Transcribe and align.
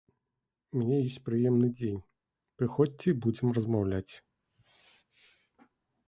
У 0.75 0.77
мяне 0.77 0.95
ёсць 1.09 1.17
прыёмны 1.25 1.67
дзень, 1.79 1.99
прыходзьце 2.61 3.05
і 3.11 3.17
будзем 3.25 3.51
размаўляць. 3.57 4.17